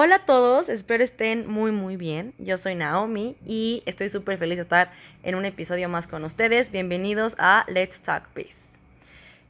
Hola 0.00 0.14
a 0.14 0.24
todos, 0.24 0.68
espero 0.68 1.02
estén 1.02 1.50
muy 1.50 1.72
muy 1.72 1.96
bien. 1.96 2.32
Yo 2.38 2.56
soy 2.56 2.76
Naomi 2.76 3.34
y 3.44 3.82
estoy 3.84 4.08
súper 4.10 4.38
feliz 4.38 4.54
de 4.54 4.62
estar 4.62 4.92
en 5.24 5.34
un 5.34 5.44
episodio 5.44 5.88
más 5.88 6.06
con 6.06 6.22
ustedes. 6.22 6.70
Bienvenidos 6.70 7.34
a 7.36 7.64
Let's 7.66 8.00
Talk 8.00 8.28
Peace. 8.28 8.60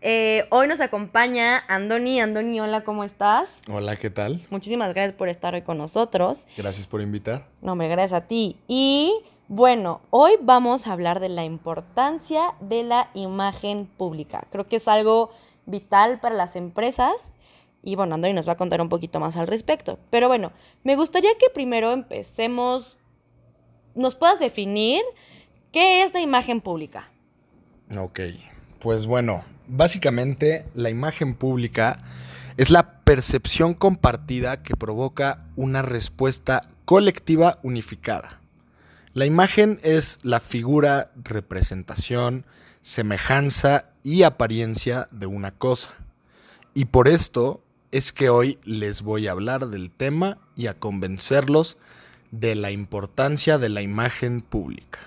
Eh, 0.01 0.47
hoy 0.49 0.67
nos 0.67 0.81
acompaña 0.81 1.65
Andoni. 1.69 2.23
Andoni, 2.23 2.61
hola, 2.61 2.81
¿cómo 2.81 3.05
estás? 3.05 3.51
Hola, 3.71 3.97
¿qué 3.97 4.09
tal? 4.09 4.43
Muchísimas 4.49 4.95
gracias 4.95 5.15
por 5.17 5.29
estar 5.29 5.53
hoy 5.53 5.61
con 5.61 5.77
nosotros. 5.77 6.47
Gracias 6.57 6.87
por 6.87 7.03
invitar. 7.03 7.47
No, 7.61 7.75
me 7.75 7.87
gracias 7.89 8.15
a 8.15 8.27
ti. 8.27 8.59
Y 8.69 9.13
bueno, 9.49 10.01
hoy 10.09 10.33
vamos 10.41 10.87
a 10.87 10.95
hablar 10.95 11.21
de 11.21 11.29
la 11.29 11.45
importancia 11.45 12.55
de 12.61 12.85
la 12.85 13.11
imagen 13.13 13.85
pública. 13.85 14.47
Creo 14.51 14.67
que 14.67 14.77
es 14.77 14.89
algo 14.89 15.29
vital 15.67 16.21
para 16.21 16.35
las 16.35 16.57
empresas 16.57 17.13
y 17.83 17.95
bueno, 17.95 18.15
André 18.15 18.33
nos 18.33 18.49
va 18.49 18.53
a 18.53 18.57
contar 18.57 18.81
un 18.81 18.89
poquito 18.89 19.21
más 19.21 19.37
al 19.37 19.47
respecto. 19.47 19.99
Pero 20.11 20.29
bueno, 20.29 20.53
me 20.85 20.97
gustaría 20.97 21.31
que 21.39 21.47
primero 21.53 21.93
empecemos, 21.93 22.97
nos 23.95 24.15
puedas 24.15 24.41
definir 24.41 25.03
qué 25.73 26.03
es 26.03 26.13
la 26.13 26.21
imagen 26.21 26.61
pública. 26.61 27.11
Ok, 27.97 28.21
pues 28.81 29.07
bueno, 29.07 29.45
básicamente 29.67 30.67
la 30.75 30.91
imagen 30.91 31.35
pública 31.35 32.01
es 32.57 32.71
la 32.71 33.01
percepción 33.05 33.75
compartida 33.75 34.63
que 34.63 34.77
provoca 34.77 35.47
una 35.57 35.83
respuesta 35.83 36.69
colectiva 36.85 37.59
unificada. 37.63 38.41
La 39.15 39.27
imagen 39.27 39.81
es 39.83 40.19
la 40.23 40.41
figura, 40.41 41.11
representación, 41.17 42.45
semejanza 42.83 43.87
y 44.03 44.23
apariencia 44.23 45.09
de 45.11 45.27
una 45.27 45.53
cosa. 45.53 45.91
Y 46.75 46.87
por 46.87 47.09
esto 47.09 47.63
es 47.91 48.13
que 48.13 48.29
hoy 48.29 48.59
les 48.65 49.03
voy 49.03 49.29
a 49.29 49.33
hablar 49.33 49.69
del 49.69 49.91
tema 49.91 50.39
y 50.57 50.67
a 50.67 50.79
convencerlos 50.79 51.79
de 52.31 52.55
la 52.55 52.71
importancia 52.71 53.59
de 53.59 53.69
la 53.69 53.83
imagen 53.83 54.41
pública. 54.41 55.01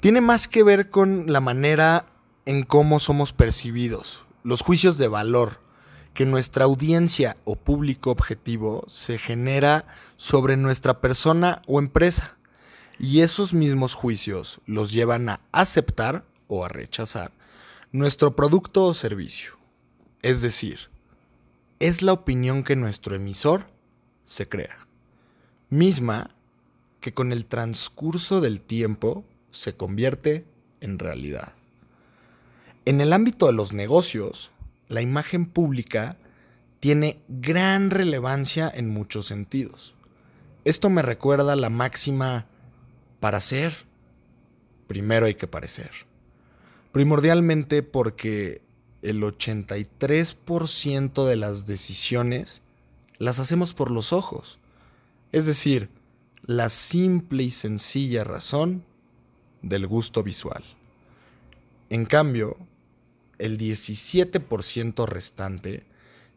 Tiene 0.00 0.20
más 0.20 0.48
que 0.48 0.62
ver 0.62 0.90
con 0.90 1.32
la 1.32 1.40
manera 1.40 2.06
en 2.46 2.62
cómo 2.62 2.98
somos 3.00 3.32
percibidos, 3.32 4.24
los 4.42 4.60
juicios 4.60 4.98
de 4.98 5.08
valor 5.08 5.60
que 6.12 6.26
nuestra 6.26 6.64
audiencia 6.64 7.36
o 7.44 7.56
público 7.56 8.10
objetivo 8.10 8.84
se 8.88 9.18
genera 9.18 9.86
sobre 10.16 10.56
nuestra 10.56 11.00
persona 11.00 11.62
o 11.66 11.80
empresa. 11.80 12.36
Y 13.00 13.22
esos 13.22 13.52
mismos 13.52 13.94
juicios 13.94 14.60
los 14.66 14.92
llevan 14.92 15.28
a 15.28 15.40
aceptar 15.50 16.24
o 16.46 16.64
a 16.64 16.68
rechazar 16.68 17.32
nuestro 17.90 18.36
producto 18.36 18.86
o 18.86 18.94
servicio. 18.94 19.58
Es 20.22 20.40
decir, 20.40 20.88
es 21.84 22.00
la 22.00 22.14
opinión 22.14 22.64
que 22.64 22.76
nuestro 22.76 23.14
emisor 23.14 23.66
se 24.24 24.48
crea, 24.48 24.86
misma 25.68 26.30
que 27.00 27.12
con 27.12 27.30
el 27.30 27.44
transcurso 27.44 28.40
del 28.40 28.62
tiempo 28.62 29.22
se 29.50 29.76
convierte 29.76 30.46
en 30.80 30.98
realidad. 30.98 31.52
En 32.86 33.02
el 33.02 33.12
ámbito 33.12 33.48
de 33.48 33.52
los 33.52 33.74
negocios, 33.74 34.50
la 34.88 35.02
imagen 35.02 35.44
pública 35.44 36.16
tiene 36.80 37.18
gran 37.28 37.90
relevancia 37.90 38.72
en 38.74 38.88
muchos 38.88 39.26
sentidos. 39.26 39.94
Esto 40.64 40.88
me 40.88 41.02
recuerda 41.02 41.54
la 41.54 41.68
máxima 41.68 42.46
para 43.20 43.42
ser, 43.42 43.74
primero 44.86 45.26
hay 45.26 45.34
que 45.34 45.48
parecer. 45.48 45.90
Primordialmente 46.92 47.82
porque 47.82 48.63
el 49.04 49.22
83% 49.22 51.26
de 51.26 51.36
las 51.36 51.66
decisiones 51.66 52.62
las 53.18 53.38
hacemos 53.38 53.74
por 53.74 53.90
los 53.90 54.12
ojos. 54.12 54.58
Es 55.30 55.44
decir, 55.44 55.90
la 56.42 56.70
simple 56.70 57.42
y 57.42 57.50
sencilla 57.50 58.24
razón 58.24 58.84
del 59.62 59.86
gusto 59.86 60.22
visual. 60.22 60.64
En 61.90 62.06
cambio, 62.06 62.56
el 63.38 63.58
17% 63.58 65.06
restante 65.06 65.84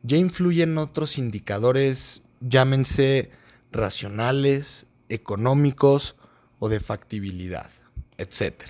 ya 0.03 0.17
influye 0.17 0.63
en 0.63 0.77
otros 0.77 1.17
indicadores, 1.17 2.23
llámense 2.41 3.31
racionales, 3.71 4.87
económicos 5.09 6.15
o 6.59 6.67
de 6.67 6.81
factibilidad, 6.81 7.69
etc. 8.17 8.63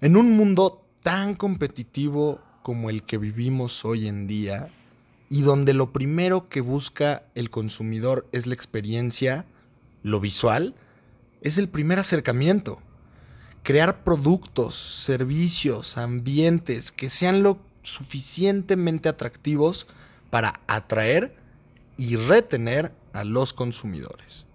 En 0.00 0.16
un 0.16 0.32
mundo 0.32 0.87
tan 1.02 1.34
competitivo 1.34 2.40
como 2.62 2.90
el 2.90 3.02
que 3.02 3.18
vivimos 3.18 3.84
hoy 3.84 4.08
en 4.08 4.26
día 4.26 4.68
y 5.28 5.42
donde 5.42 5.74
lo 5.74 5.92
primero 5.92 6.48
que 6.48 6.60
busca 6.60 7.22
el 7.34 7.50
consumidor 7.50 8.26
es 8.32 8.46
la 8.46 8.54
experiencia, 8.54 9.46
lo 10.02 10.20
visual, 10.20 10.74
es 11.42 11.58
el 11.58 11.68
primer 11.68 11.98
acercamiento. 11.98 12.78
Crear 13.62 14.02
productos, 14.04 14.74
servicios, 14.76 15.98
ambientes 15.98 16.90
que 16.90 17.10
sean 17.10 17.42
lo 17.42 17.58
suficientemente 17.82 19.08
atractivos 19.08 19.86
para 20.30 20.60
atraer 20.66 21.36
y 21.96 22.16
retener 22.16 22.92
a 23.12 23.24
los 23.24 23.52
consumidores. 23.52 24.47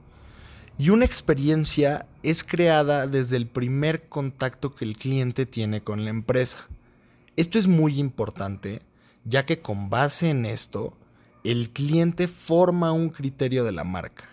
Y 0.77 0.89
una 0.89 1.05
experiencia 1.05 2.07
es 2.23 2.43
creada 2.43 3.05
desde 3.05 3.37
el 3.37 3.47
primer 3.47 4.09
contacto 4.09 4.73
que 4.73 4.85
el 4.85 4.97
cliente 4.97 5.45
tiene 5.45 5.81
con 5.81 6.03
la 6.03 6.09
empresa. 6.09 6.67
Esto 7.35 7.59
es 7.59 7.67
muy 7.67 7.99
importante, 7.99 8.81
ya 9.23 9.45
que 9.45 9.59
con 9.59 9.89
base 9.89 10.31
en 10.31 10.45
esto, 10.45 10.97
el 11.43 11.69
cliente 11.69 12.27
forma 12.27 12.91
un 12.91 13.09
criterio 13.09 13.63
de 13.63 13.71
la 13.71 13.83
marca. 13.83 14.29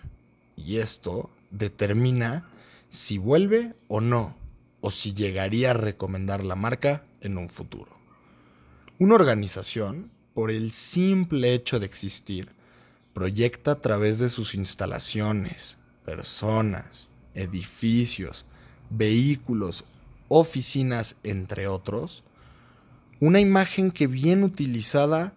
Y 0.55 0.77
esto 0.77 1.29
determina 1.51 2.49
si 2.89 3.17
vuelve 3.17 3.75
o 3.87 4.01
no, 4.01 4.35
o 4.81 4.89
si 4.89 5.13
llegaría 5.13 5.71
a 5.71 5.75
recomendar 5.75 6.43
la 6.43 6.55
marca 6.55 7.05
en 7.21 7.37
un 7.37 7.49
futuro. 7.49 7.95
Una 8.97 9.15
organización, 9.15 10.11
por 10.33 10.49
el 10.49 10.71
simple 10.71 11.53
hecho 11.53 11.79
de 11.79 11.85
existir, 11.85 12.49
proyecta 13.13 13.71
a 13.71 13.79
través 13.81 14.19
de 14.19 14.29
sus 14.29 14.55
instalaciones, 14.55 15.77
personas, 16.05 17.11
edificios, 17.33 18.45
vehículos, 18.89 19.85
oficinas, 20.27 21.15
entre 21.23 21.67
otros, 21.67 22.23
una 23.19 23.39
imagen 23.39 23.91
que 23.91 24.07
bien 24.07 24.43
utilizada 24.43 25.33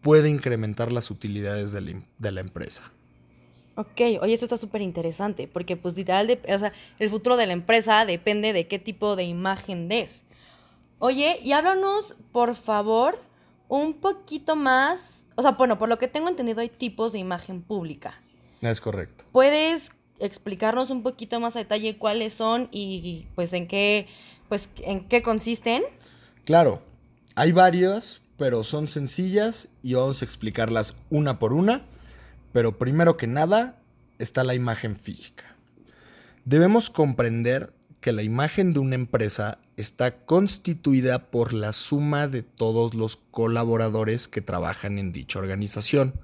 puede 0.00 0.30
incrementar 0.30 0.92
las 0.92 1.10
utilidades 1.10 1.72
de 1.72 2.32
la, 2.32 2.40
empresa. 2.40 2.90
Ok, 3.74 4.00
oye, 4.20 4.34
eso 4.34 4.44
está 4.44 4.56
súper 4.56 4.80
interesante, 4.80 5.48
porque 5.48 5.76
pues 5.76 5.96
literal, 5.96 6.38
o 6.48 6.58
sea, 6.58 6.72
el 6.98 7.10
futuro 7.10 7.36
de 7.36 7.46
la 7.46 7.52
empresa 7.52 8.04
depende 8.04 8.52
de 8.52 8.66
qué 8.66 8.78
tipo 8.78 9.16
de 9.16 9.24
imagen 9.24 9.88
des. 9.88 10.22
Oye, 10.98 11.38
y 11.42 11.52
háblanos, 11.52 12.16
por 12.32 12.54
favor, 12.56 13.20
un 13.68 13.94
poquito 13.94 14.56
más, 14.56 15.22
o 15.36 15.42
sea, 15.42 15.52
bueno, 15.52 15.78
por 15.78 15.88
lo 15.88 15.98
que 15.98 16.08
tengo 16.08 16.28
entendido 16.28 16.60
hay 16.60 16.70
tipos 16.70 17.12
de 17.12 17.18
imagen 17.18 17.62
pública. 17.62 18.14
Es 18.60 18.80
correcto. 18.80 19.24
¿Puedes 19.30 19.90
explicarnos 20.20 20.90
un 20.90 21.02
poquito 21.02 21.40
más 21.40 21.56
a 21.56 21.60
detalle 21.60 21.96
cuáles 21.98 22.34
son 22.34 22.68
y 22.70 23.26
pues 23.34 23.52
en 23.52 23.66
qué, 23.66 24.06
pues, 24.48 24.68
en 24.78 25.04
qué 25.04 25.22
consisten? 25.22 25.82
Claro, 26.44 26.82
hay 27.34 27.52
varias, 27.52 28.20
pero 28.36 28.64
son 28.64 28.88
sencillas 28.88 29.68
y 29.82 29.94
vamos 29.94 30.22
a 30.22 30.24
explicarlas 30.24 30.94
una 31.10 31.38
por 31.38 31.52
una. 31.52 31.84
Pero 32.52 32.78
primero 32.78 33.16
que 33.16 33.26
nada 33.26 33.80
está 34.18 34.44
la 34.44 34.54
imagen 34.54 34.96
física. 34.96 35.44
Debemos 36.44 36.88
comprender 36.88 37.72
que 38.00 38.12
la 38.12 38.22
imagen 38.22 38.72
de 38.72 38.78
una 38.78 38.94
empresa 38.94 39.58
está 39.76 40.14
constituida 40.14 41.30
por 41.30 41.52
la 41.52 41.72
suma 41.72 42.28
de 42.28 42.42
todos 42.42 42.94
los 42.94 43.16
colaboradores 43.16 44.28
que 44.28 44.40
trabajan 44.40 44.98
en 44.98 45.12
dicha 45.12 45.38
organización. 45.38 46.14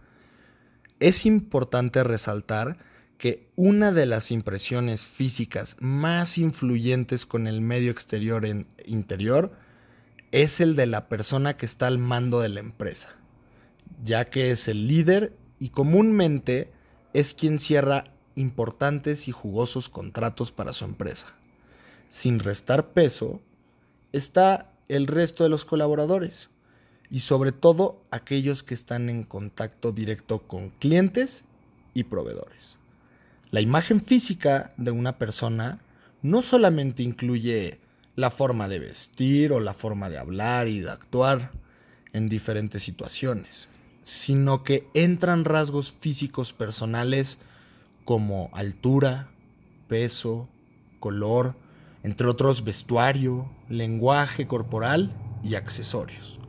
Es 1.00 1.26
importante 1.26 2.04
resaltar 2.04 2.78
que 3.18 3.48
una 3.56 3.92
de 3.92 4.06
las 4.06 4.30
impresiones 4.30 5.06
físicas 5.06 5.76
más 5.80 6.38
influyentes 6.38 7.26
con 7.26 7.46
el 7.46 7.60
medio 7.60 7.90
exterior 7.90 8.44
e 8.44 8.66
interior 8.86 9.52
es 10.32 10.60
el 10.60 10.76
de 10.76 10.86
la 10.86 11.08
persona 11.08 11.56
que 11.56 11.66
está 11.66 11.86
al 11.86 11.98
mando 11.98 12.40
de 12.40 12.48
la 12.48 12.60
empresa, 12.60 13.16
ya 14.04 14.24
que 14.30 14.50
es 14.50 14.68
el 14.68 14.88
líder 14.88 15.36
y 15.58 15.68
comúnmente 15.68 16.72
es 17.12 17.34
quien 17.34 17.58
cierra 17.58 18.04
importantes 18.34 19.28
y 19.28 19.32
jugosos 19.32 19.88
contratos 19.88 20.50
para 20.50 20.72
su 20.72 20.84
empresa. 20.84 21.26
Sin 22.08 22.40
restar 22.40 22.92
peso, 22.92 23.40
está 24.12 24.72
el 24.88 25.06
resto 25.06 25.44
de 25.44 25.50
los 25.50 25.64
colaboradores 25.64 26.50
y 27.10 27.20
sobre 27.20 27.52
todo 27.52 28.04
aquellos 28.10 28.62
que 28.62 28.74
están 28.74 29.08
en 29.08 29.24
contacto 29.24 29.92
directo 29.92 30.40
con 30.46 30.70
clientes 30.70 31.44
y 31.94 32.04
proveedores. 32.04 32.78
La 33.54 33.60
imagen 33.60 34.00
física 34.00 34.72
de 34.78 34.90
una 34.90 35.16
persona 35.16 35.78
no 36.22 36.42
solamente 36.42 37.04
incluye 37.04 37.78
la 38.16 38.32
forma 38.32 38.66
de 38.66 38.80
vestir 38.80 39.52
o 39.52 39.60
la 39.60 39.74
forma 39.74 40.10
de 40.10 40.18
hablar 40.18 40.66
y 40.66 40.80
de 40.80 40.90
actuar 40.90 41.52
en 42.12 42.28
diferentes 42.28 42.82
situaciones, 42.82 43.68
sino 44.02 44.64
que 44.64 44.88
entran 44.92 45.44
rasgos 45.44 45.92
físicos 45.92 46.52
personales 46.52 47.38
como 48.04 48.50
altura, 48.54 49.28
peso, 49.86 50.48
color, 50.98 51.54
entre 52.02 52.26
otros 52.26 52.64
vestuario, 52.64 53.48
lenguaje 53.68 54.48
corporal 54.48 55.12
y 55.44 55.54
accesorios. 55.54 56.40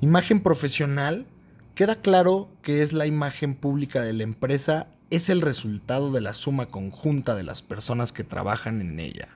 Imagen 0.00 0.38
profesional, 0.38 1.26
queda 1.74 1.96
claro 1.96 2.48
que 2.62 2.84
es 2.84 2.92
la 2.92 3.08
imagen 3.08 3.56
pública 3.56 4.02
de 4.02 4.12
la 4.12 4.22
empresa, 4.22 4.86
es 5.12 5.28
el 5.28 5.42
resultado 5.42 6.10
de 6.10 6.22
la 6.22 6.32
suma 6.32 6.66
conjunta 6.70 7.34
de 7.34 7.42
las 7.42 7.60
personas 7.60 8.12
que 8.12 8.24
trabajan 8.24 8.80
en 8.80 8.98
ella. 8.98 9.28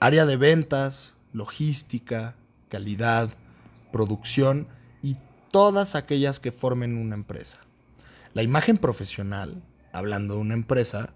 Área 0.00 0.24
de 0.24 0.38
ventas, 0.38 1.12
logística, 1.34 2.36
calidad, 2.70 3.28
producción 3.92 4.66
y 5.02 5.18
todas 5.50 5.94
aquellas 5.94 6.40
que 6.40 6.52
formen 6.52 6.96
una 6.96 7.16
empresa. 7.16 7.58
La 8.32 8.42
imagen 8.42 8.78
profesional, 8.78 9.62
hablando 9.92 10.36
de 10.36 10.40
una 10.40 10.54
empresa, 10.54 11.10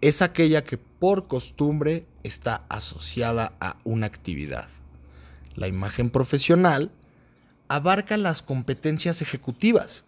es 0.00 0.20
aquella 0.20 0.64
que 0.64 0.76
por 0.76 1.28
costumbre 1.28 2.08
está 2.24 2.64
asociada 2.68 3.52
a 3.60 3.76
una 3.84 4.06
actividad. 4.06 4.68
La 5.54 5.68
imagen 5.68 6.10
profesional 6.10 6.90
abarca 7.68 8.16
las 8.16 8.42
competencias 8.42 9.22
ejecutivas, 9.22 10.02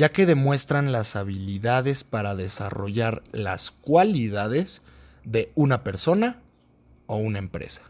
ya 0.00 0.12
que 0.12 0.24
demuestran 0.24 0.92
las 0.92 1.14
habilidades 1.14 2.04
para 2.04 2.34
desarrollar 2.34 3.22
las 3.32 3.70
cualidades 3.70 4.80
de 5.24 5.52
una 5.54 5.84
persona 5.84 6.40
o 7.06 7.18
una 7.18 7.38
empresa. 7.38 7.82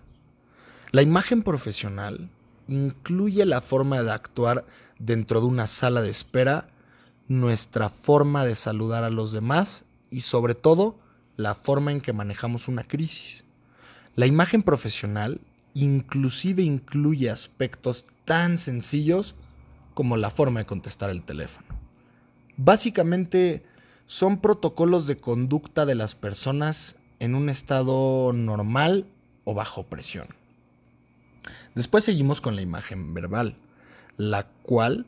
La 0.91 1.03
imagen 1.03 1.45
profesional 1.45 2.29
incluye 2.67 3.47
la 3.47 3.61
forma 3.61 4.03
de 4.03 4.11
actuar 4.11 4.67
dentro 4.99 5.39
de 5.41 5.47
una 5.47 5.69
sala 5.69 6.03
de 6.03 6.11
espera, 6.11 6.67
nuestra 7.29 7.91
forma 7.91 8.45
de 8.45 8.57
saludar 8.57 9.05
a 9.05 9.11
los 9.11 9.31
demás 9.31 9.85
y 10.11 10.23
sobre 10.23 10.57
todo 10.57 10.99
la 11.37 11.55
forma 11.55 11.93
en 11.93 12.01
que 12.01 12.13
manejamos 12.13 12.67
una 12.67 12.83
crisis. 12.83 13.45
La 14.17 14.27
imagen 14.27 14.63
profesional 14.63 15.41
inclusive 15.75 16.65
incluye 16.65 17.31
aspectos 17.31 18.05
tan 18.25 18.59
sencillos 18.59 19.37
como 19.95 20.17
la 20.17 20.31
forma 20.31 20.59
de 20.59 20.67
contestar 20.67 21.11
el 21.11 21.23
teléfono. 21.23 21.80
Básicamente 22.63 23.63
son 24.05 24.39
protocolos 24.43 25.07
de 25.07 25.17
conducta 25.17 25.87
de 25.87 25.95
las 25.95 26.15
personas 26.15 26.97
en 27.19 27.35
un 27.35 27.49
estado 27.49 28.35
normal 28.35 29.07
o 29.45 29.55
bajo 29.55 29.85
presión. 29.85 30.29
Después 31.75 32.05
seguimos 32.05 32.43
con 32.43 32.57
la 32.57 32.61
imagen 32.61 33.15
verbal, 33.15 33.57
la 34.19 34.47
cual 34.63 35.07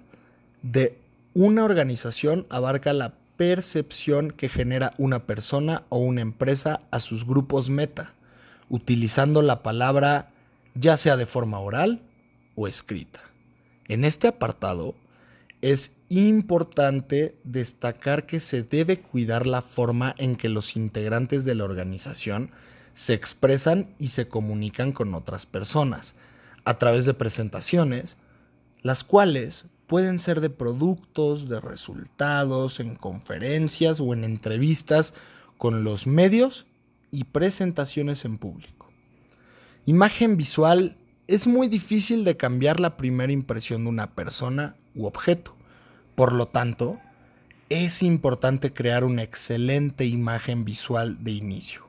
de 0.62 0.99
una 1.34 1.62
organización 1.62 2.46
abarca 2.49 2.94
la 2.94 3.12
percepción 3.37 4.31
que 4.31 4.48
genera 4.48 4.94
una 4.96 5.26
persona 5.26 5.82
o 5.90 5.98
una 5.98 6.22
empresa 6.22 6.81
a 6.90 7.00
sus 7.00 7.26
grupos 7.26 7.69
meta, 7.69 8.14
utilizando 8.70 9.43
la 9.43 9.62
palabra 9.62 10.31
ya 10.75 10.96
sea 10.96 11.19
de 11.19 11.26
forma 11.26 11.60
oral 11.60 12.00
o 12.55 12.66
escrita. 12.66 13.20
En 13.88 14.06
este 14.06 14.26
apartado 14.26 14.94
es 15.62 15.94
importante 16.09 17.38
destacar 17.44 18.26
que 18.26 18.41
se 18.41 18.64
debe 18.64 19.00
cuidar 19.00 19.47
la 19.47 19.62
forma 19.62 20.14
en 20.19 20.37
que 20.37 20.49
los 20.49 20.76
integrantes 20.76 21.44
de 21.44 21.55
la 21.55 21.64
organización 21.64 22.50
se 22.93 23.14
expresan 23.14 23.94
y 23.97 24.09
se 24.09 24.29
comunican 24.29 24.93
con 24.93 25.14
otras 25.14 25.47
personas 25.47 26.14
a 26.64 26.79
través 26.79 27.06
de 27.06 27.14
presentaciones, 27.14 28.19
las 28.82 29.05
cuales 29.05 29.64
pueden 29.87 30.19
ser 30.19 30.41
de 30.41 30.50
productos, 30.50 31.49
de 31.49 31.61
resultados, 31.61 32.81
en 32.81 32.97
conferencias 32.97 34.00
o 34.00 34.12
en 34.12 34.25
entrevistas 34.25 35.15
con 35.58 35.85
los 35.85 36.08
medios 36.08 36.67
y 37.12 37.25
presentaciones 37.25 38.25
en 38.25 38.37
público. 38.37 38.91
Imagen 39.87 40.37
visual 40.37 40.97
es 41.29 41.47
muy 41.47 41.69
difícil 41.69 42.25
de 42.25 42.37
cambiar 42.37 42.81
la 42.81 42.97
primera 42.97 43.32
impresión 43.32 43.85
de 43.85 43.91
una 43.91 44.15
persona 44.15 44.76
u 44.94 45.06
objeto. 45.06 45.55
Por 46.15 46.33
lo 46.33 46.47
tanto, 46.47 46.99
es 47.69 48.03
importante 48.03 48.73
crear 48.73 49.05
una 49.05 49.23
excelente 49.23 50.05
imagen 50.05 50.65
visual 50.65 51.25
de 51.25 51.31
inicio. 51.31 51.87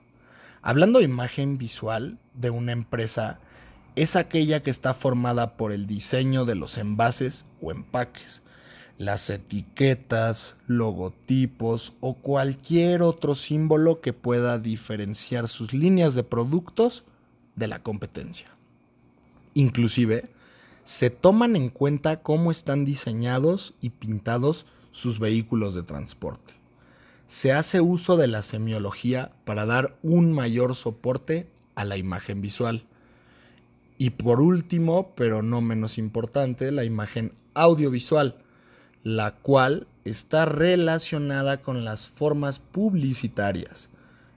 Hablando 0.62 1.00
de 1.00 1.06
imagen 1.06 1.58
visual 1.58 2.20
de 2.34 2.50
una 2.50 2.72
empresa, 2.72 3.40
es 3.96 4.16
aquella 4.16 4.64
que 4.64 4.72
está 4.72 4.94
formada 4.94 5.58
por 5.58 5.72
el 5.72 5.86
diseño 5.86 6.46
de 6.46 6.56
los 6.56 6.78
envases 6.78 7.46
o 7.62 7.72
empaques, 7.72 8.42
las 8.98 9.30
etiquetas, 9.30 10.56
logotipos 10.68 11.94
o 12.00 12.14
cualquier 12.16 13.02
otro 13.02 13.36
símbolo 13.36 14.02
que 14.02 14.14
pueda 14.14 14.60
diferenciar 14.60 15.48
sus 15.48 15.74
líneas 15.74 16.16
de 16.16 16.24
productos 16.24 17.04
de 17.56 17.68
la 17.68 17.80
competencia. 17.80 18.48
Inclusive, 19.54 20.30
se 20.84 21.10
toman 21.10 21.56
en 21.56 21.70
cuenta 21.70 22.22
cómo 22.22 22.52
están 22.52 22.86
diseñados 22.86 23.74
y 23.82 23.92
pintados 23.92 24.66
sus 24.92 25.20
vehículos 25.20 25.74
de 25.76 25.84
transporte. 25.84 26.54
Se 27.28 27.54
hace 27.54 27.82
uso 27.82 28.18
de 28.18 28.28
la 28.28 28.44
semiología 28.44 29.32
para 29.46 29.66
dar 29.66 29.98
un 30.04 30.34
mayor 30.34 30.76
soporte 30.76 31.50
a 31.76 31.86
la 31.86 31.98
imagen 31.98 32.42
visual. 32.42 32.86
Y 33.98 34.12
por 34.12 34.42
último, 34.42 35.14
pero 35.16 35.42
no 35.42 35.62
menos 35.62 35.98
importante, 35.98 36.72
la 36.72 36.84
imagen 36.84 37.34
audiovisual, 37.54 38.38
la 39.04 39.36
cual 39.36 39.88
está 40.04 40.46
relacionada 40.46 41.62
con 41.62 41.86
las 41.86 42.08
formas 42.08 42.60
publicitarias, 42.60 43.90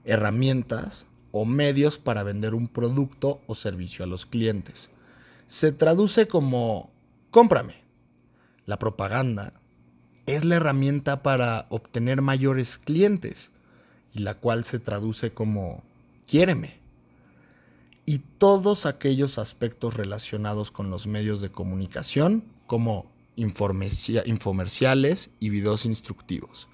herramientas, 0.04 1.06
o 1.38 1.44
medios 1.44 1.98
para 1.98 2.22
vender 2.22 2.54
un 2.54 2.66
producto 2.66 3.42
o 3.46 3.54
servicio 3.54 4.04
a 4.04 4.08
los 4.08 4.24
clientes. 4.24 4.88
Se 5.46 5.72
traduce 5.72 6.26
como 6.28 6.90
cómprame. 7.30 7.74
La 8.66 8.78
propaganda 8.78 9.52
es 10.26 10.44
la 10.44 10.56
herramienta 10.56 11.22
para 11.22 11.66
obtener 11.70 12.20
mayores 12.20 12.78
clientes 12.78 13.50
y 14.12 14.20
la 14.20 14.34
cual 14.34 14.64
se 14.64 14.78
traduce 14.78 15.32
como 15.32 15.84
quiéreme. 16.26 16.80
Y 18.04 18.18
todos 18.38 18.86
aquellos 18.86 19.38
aspectos 19.38 19.94
relacionados 19.94 20.70
con 20.70 20.90
los 20.90 21.06
medios 21.06 21.40
de 21.40 21.50
comunicación 21.50 22.44
como 22.66 23.10
infomerciales 23.36 25.30
y 25.38 25.50
videos 25.50 25.84
instructivos. 25.86 26.68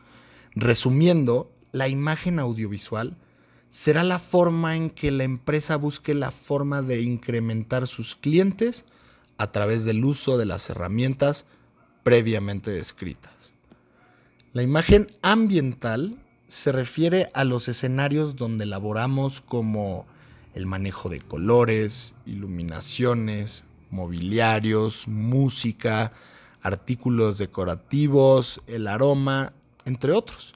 Resumiendo, 0.54 1.50
la 1.72 1.88
imagen 1.88 2.38
audiovisual 2.38 3.16
será 3.72 4.04
la 4.04 4.18
forma 4.18 4.76
en 4.76 4.90
que 4.90 5.10
la 5.10 5.24
empresa 5.24 5.76
busque 5.76 6.12
la 6.12 6.30
forma 6.30 6.82
de 6.82 7.00
incrementar 7.00 7.86
sus 7.86 8.14
clientes 8.14 8.84
a 9.38 9.50
través 9.50 9.86
del 9.86 10.04
uso 10.04 10.36
de 10.36 10.44
las 10.44 10.68
herramientas 10.68 11.46
previamente 12.02 12.70
descritas. 12.70 13.54
La 14.52 14.62
imagen 14.62 15.10
ambiental 15.22 16.18
se 16.48 16.70
refiere 16.70 17.30
a 17.32 17.44
los 17.44 17.66
escenarios 17.66 18.36
donde 18.36 18.64
elaboramos 18.64 19.40
como 19.40 20.04
el 20.52 20.66
manejo 20.66 21.08
de 21.08 21.20
colores, 21.20 22.12
iluminaciones, 22.26 23.64
mobiliarios, 23.90 25.08
música, 25.08 26.12
artículos 26.60 27.38
decorativos, 27.38 28.60
el 28.66 28.86
aroma, 28.86 29.54
entre 29.86 30.12
otros. 30.12 30.52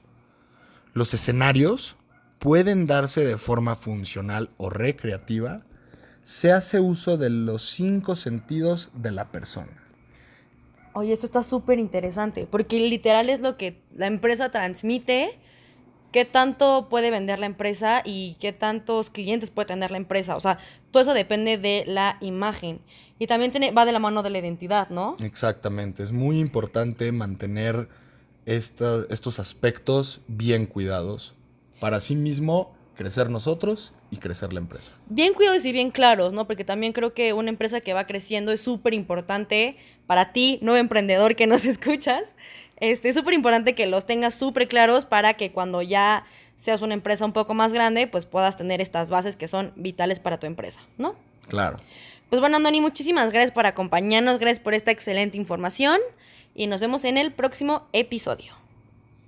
Los 0.93 1.15
escenarios 1.15 1.96
pueden 2.39 2.87
darse 2.87 3.25
de 3.25 3.37
forma 3.37 3.75
funcional 3.75 4.49
o 4.57 4.69
recreativa, 4.69 5.61
se 6.23 6.51
hace 6.51 6.79
uso 6.79 7.17
de 7.17 7.29
los 7.29 7.69
cinco 7.69 8.15
sentidos 8.15 8.89
de 8.93 9.11
la 9.11 9.31
persona. 9.31 9.83
Oye, 10.93 11.13
esto 11.13 11.25
está 11.25 11.43
súper 11.43 11.79
interesante, 11.79 12.47
porque 12.49 12.79
literal 12.79 13.29
es 13.29 13.39
lo 13.39 13.55
que 13.55 13.81
la 13.95 14.07
empresa 14.07 14.49
transmite, 14.49 15.39
qué 16.11 16.25
tanto 16.25 16.87
puede 16.89 17.11
vender 17.11 17.39
la 17.39 17.45
empresa 17.45 18.01
y 18.03 18.35
qué 18.39 18.51
tantos 18.51 19.09
clientes 19.09 19.51
puede 19.51 19.67
tener 19.67 19.91
la 19.91 19.97
empresa. 19.97 20.35
O 20.35 20.39
sea, 20.39 20.57
todo 20.91 21.03
eso 21.03 21.13
depende 21.13 21.57
de 21.57 21.83
la 21.85 22.17
imagen. 22.19 22.81
Y 23.19 23.27
también 23.27 23.51
tiene, 23.51 23.71
va 23.71 23.85
de 23.85 23.91
la 23.91 23.99
mano 23.99 24.23
de 24.23 24.31
la 24.31 24.39
identidad, 24.39 24.89
¿no? 24.89 25.15
Exactamente, 25.23 26.03
es 26.03 26.11
muy 26.11 26.39
importante 26.39 27.11
mantener 27.11 27.87
estos 28.45 29.39
aspectos 29.39 30.21
bien 30.27 30.65
cuidados 30.65 31.36
para 31.79 31.99
sí 31.99 32.15
mismo 32.15 32.75
crecer 32.95 33.29
nosotros 33.29 33.93
y 34.09 34.17
crecer 34.17 34.53
la 34.53 34.59
empresa. 34.59 34.93
Bien 35.07 35.33
cuidados 35.33 35.65
y 35.65 35.71
bien 35.71 35.91
claros, 35.91 36.33
¿no? 36.33 36.47
Porque 36.47 36.65
también 36.65 36.93
creo 36.93 37.13
que 37.13 37.33
una 37.33 37.49
empresa 37.49 37.79
que 37.79 37.93
va 37.93 38.05
creciendo 38.05 38.51
es 38.51 38.61
súper 38.61 38.93
importante 38.93 39.77
para 40.07 40.33
ti, 40.33 40.59
nuevo 40.61 40.79
emprendedor 40.79 41.35
que 41.35 41.47
nos 41.47 41.65
escuchas. 41.65 42.23
Este, 42.77 43.09
es 43.09 43.15
súper 43.15 43.33
importante 43.33 43.75
que 43.75 43.85
los 43.85 44.05
tengas 44.05 44.33
súper 44.33 44.67
claros 44.67 45.05
para 45.05 45.35
que 45.35 45.51
cuando 45.51 45.81
ya 45.81 46.25
seas 46.57 46.81
una 46.81 46.95
empresa 46.95 47.23
un 47.25 47.33
poco 47.33 47.53
más 47.53 47.71
grande, 47.71 48.07
pues 48.07 48.25
puedas 48.25 48.57
tener 48.57 48.81
estas 48.81 49.09
bases 49.09 49.35
que 49.35 49.47
son 49.47 49.73
vitales 49.75 50.19
para 50.19 50.39
tu 50.39 50.47
empresa, 50.47 50.79
¿no? 50.97 51.15
Claro. 51.47 51.77
Pues 52.29 52.41
bueno, 52.41 52.57
Andoni, 52.57 52.81
muchísimas 52.81 53.31
gracias 53.31 53.53
por 53.53 53.65
acompañarnos, 53.65 54.39
gracias 54.39 54.59
por 54.59 54.73
esta 54.73 54.91
excelente 54.91 55.37
información. 55.37 55.99
y 56.55 56.65
nos 56.65 56.81
vemos 56.81 57.03
en 57.05 57.17
el 57.19 57.31
próximo 57.31 57.87
episodio. 57.93 58.66